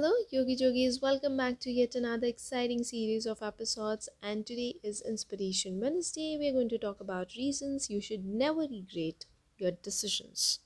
Hello, 0.00 0.12
Yogi 0.30 0.54
Jogis. 0.54 1.02
Welcome 1.02 1.36
back 1.36 1.58
to 1.58 1.72
yet 1.72 1.96
another 1.96 2.28
exciting 2.28 2.84
series 2.84 3.26
of 3.26 3.42
episodes. 3.42 4.08
And 4.22 4.46
today 4.46 4.76
is 4.80 5.00
Inspiration 5.00 5.80
Wednesday. 5.80 6.36
We're 6.38 6.52
going 6.52 6.68
to 6.68 6.78
talk 6.78 7.00
about 7.00 7.34
reasons 7.36 7.90
you 7.90 8.00
should 8.00 8.24
never 8.24 8.60
regret 8.60 9.26
your 9.56 9.72
decisions. 9.72 10.60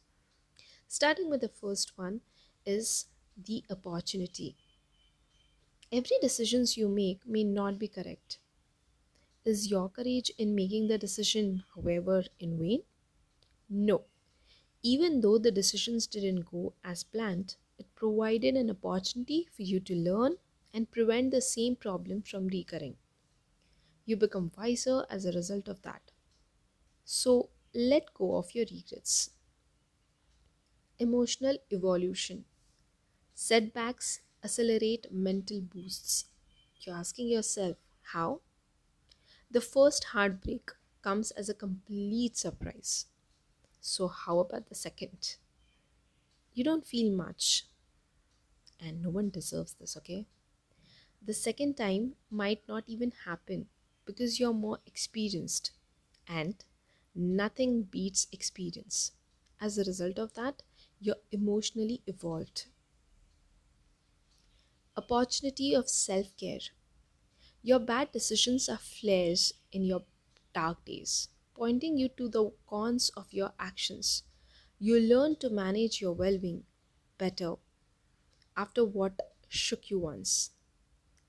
Starting 0.87 1.31
with 1.31 1.41
the 1.41 1.49
first 1.49 1.97
one 1.97 2.21
is 2.67 3.07
the 3.43 3.65
opportunity. 3.71 4.55
Every 5.91 6.19
decisions 6.21 6.77
you 6.77 6.87
make 6.87 7.27
may 7.27 7.43
not 7.43 7.79
be 7.79 7.89
correct. 7.89 8.37
Is 9.47 9.71
your 9.71 9.89
courage 9.89 10.31
in 10.37 10.55
making 10.55 10.89
the 10.89 10.99
decision, 10.99 11.65
however, 11.75 12.25
in 12.39 12.59
vain? 12.59 12.83
No. 13.71 14.03
Even 14.83 15.23
though 15.23 15.39
the 15.39 15.51
decisions 15.51 16.07
didn't 16.07 16.51
go 16.51 16.75
as 16.85 17.03
planned, 17.03 17.57
provided 18.03 18.57
an 18.57 18.71
opportunity 18.71 19.41
for 19.47 19.63
you 19.63 19.81
to 19.81 19.95
learn 19.97 20.37
and 20.75 20.91
prevent 20.91 21.31
the 21.31 21.41
same 21.41 21.77
problem 21.77 22.23
from 22.23 22.49
recurring. 22.49 22.97
You 24.05 24.17
become 24.17 24.53
wiser 24.57 25.05
as 25.11 25.25
a 25.25 25.33
result 25.33 25.67
of 25.67 25.83
that. 25.83 26.13
So 27.05 27.51
let 27.75 28.15
go 28.15 28.37
of 28.37 28.55
your 28.55 28.67
regrets. 28.71 29.31
Emotional 30.99 31.59
evolution. 31.71 32.47
Setbacks 33.35 34.23
accelerate 34.45 35.13
mental 35.13 35.61
boosts. 35.61 36.27
You're 36.81 36.97
asking 36.97 37.29
yourself, 37.29 37.79
how? 38.03 38.43
The 39.49 39.61
first 39.61 40.03
heartbreak 40.03 40.73
comes 41.01 41.31
as 41.31 41.49
a 41.49 41.55
complete 41.55 42.37
surprise. 42.37 43.07
So, 43.81 44.09
how 44.09 44.41
about 44.41 44.69
the 44.69 44.75
second? 44.77 45.37
You 46.55 46.65
don't 46.65 46.87
feel 46.87 47.13
much, 47.15 47.67
and 48.83 49.03
no 49.03 49.11
one 49.11 49.31
deserves 49.31 49.75
this, 49.75 49.97
okay? 49.99 50.27
The 51.23 51.35
second 51.35 51.77
time 51.79 52.17
might 52.31 52.69
not 52.69 52.85
even 52.87 53.13
happen 53.13 53.69
because 54.05 54.39
you're 54.39 54.53
more 54.53 54.81
experienced, 54.87 55.73
and 56.29 56.65
nothing 57.15 57.85
beats 57.85 58.27
experience. 58.33 59.13
As 59.61 59.79
a 59.79 59.85
result 59.85 60.19
of 60.19 60.35
that, 60.35 60.63
you're 61.01 61.23
emotionally 61.33 62.03
evolved. 62.07 62.67
Opportunity 64.97 65.75
of 65.75 65.87
self 65.91 66.35
care. 66.39 66.61
Your 67.63 67.79
bad 67.79 68.13
decisions 68.13 68.69
are 68.69 68.79
flares 68.79 69.55
in 69.73 69.85
your 69.85 70.05
dark 70.53 70.85
days 70.85 71.29
pointing 71.55 71.97
you 71.99 72.09
to 72.11 72.29
the 72.29 72.53
cons 72.69 73.09
of 73.11 73.33
your 73.33 73.55
actions. 73.59 74.25
You 74.79 75.01
learn 75.01 75.37
to 75.37 75.51
manage 75.51 76.01
your 76.01 76.13
well 76.13 76.39
being 76.39 76.67
better 77.19 77.57
after 78.57 78.85
what 78.85 79.35
shook 79.49 79.91
you 79.91 79.99
once. 79.99 80.51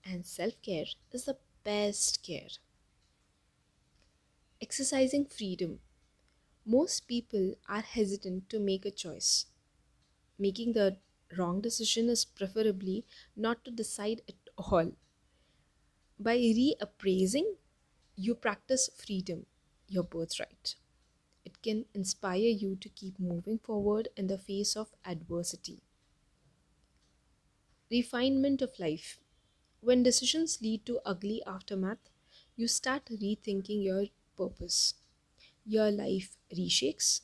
And 0.05 0.25
self 0.25 0.61
care 0.61 0.85
is 1.11 1.25
the 1.25 1.37
best 1.63 2.23
care. 2.23 2.49
Exercising 4.59 5.25
freedom. 5.27 5.79
Most 6.65 7.07
people 7.07 7.55
are 7.69 7.81
hesitant 7.81 8.49
to 8.49 8.59
make 8.59 8.85
a 8.85 8.91
choice. 8.91 9.47
Making 10.39 10.73
the 10.73 10.99
wrong 11.37 11.61
decision 11.61 12.09
is 12.09 12.25
preferably 12.25 13.05
not 13.35 13.65
to 13.65 13.71
decide 13.71 14.21
at 14.29 14.35
all. 14.57 14.93
By 16.19 16.37
reappraising, 16.39 17.57
you 18.15 18.35
practice 18.35 18.89
freedom 18.95 19.45
your 19.87 20.03
birthright. 20.03 20.75
It 21.45 21.61
can 21.61 21.85
inspire 21.93 22.39
you 22.49 22.75
to 22.77 22.89
keep 22.89 23.19
moving 23.19 23.59
forward 23.59 24.09
in 24.17 24.27
the 24.27 24.37
face 24.37 24.75
of 24.77 24.93
adversity. 25.05 25.83
Refinement 27.93 28.61
of 28.61 28.77
life. 28.77 29.21
When 29.79 30.03
decisions 30.03 30.61
lead 30.61 30.85
to 30.87 30.99
ugly 31.05 31.41
aftermath, 31.47 32.09
you 32.57 32.67
start 32.67 33.05
rethinking 33.05 33.83
your 33.83 34.07
purpose. 34.35 34.95
Your 35.65 35.91
life 35.91 36.37
reshakes, 36.51 37.21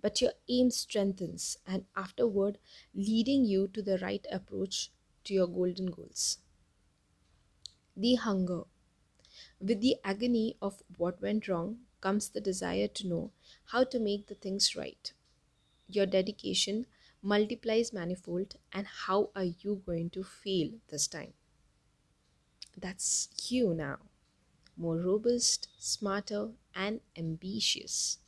but 0.00 0.20
your 0.20 0.32
aim 0.48 0.70
strengthens, 0.72 1.58
and 1.66 1.86
afterward, 1.96 2.58
leading 2.94 3.44
you 3.44 3.68
to 3.68 3.82
the 3.82 3.98
right 3.98 4.26
approach 4.32 4.90
to 5.24 5.34
your 5.34 5.48
golden 5.48 5.92
goals. 5.92 6.38
The 7.96 8.14
hunger. 8.14 8.64
With 9.60 9.82
the 9.82 9.96
agony 10.04 10.56
of 10.62 10.82
what 10.96 11.20
went 11.20 11.48
wrong, 11.48 11.80
comes 12.00 12.30
the 12.30 12.40
desire 12.40 12.88
to 12.88 13.06
know 13.06 13.32
how 13.66 13.84
to 13.84 13.98
make 13.98 14.28
the 14.28 14.34
things 14.34 14.74
right. 14.76 15.12
Your 15.88 16.06
dedication 16.06 16.86
multiplies 17.26 17.92
manifold, 17.92 18.56
and 18.72 18.86
how 18.86 19.30
are 19.34 19.44
you 19.44 19.82
going 19.84 20.10
to 20.10 20.24
feel 20.24 20.80
this 20.88 21.08
time? 21.08 21.34
That's 22.76 23.28
you 23.50 23.74
now. 23.74 23.98
More 24.76 24.98
robust, 24.98 25.68
smarter, 25.78 26.54
and 26.74 27.00
ambitious. 27.16 28.18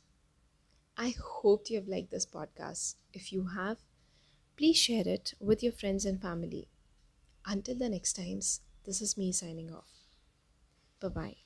I 0.97 1.09
hope 1.17 1.71
you 1.71 1.77
have 1.77 1.87
liked 1.87 2.11
this 2.11 2.27
podcast. 2.27 2.95
If 3.11 3.33
you 3.33 3.47
have, 3.47 3.79
please 4.57 4.77
share 4.77 5.07
it 5.07 5.33
with 5.39 5.63
your 5.63 5.73
friends 5.73 6.05
and 6.05 6.21
family. 6.21 6.69
Until 7.45 7.75
the 7.77 7.89
next 7.89 8.13
times, 8.13 8.61
this 8.85 9.01
is 9.01 9.17
me 9.17 9.31
signing 9.33 9.71
off. 9.73 10.05
Bye 10.99 11.09
bye. 11.09 11.37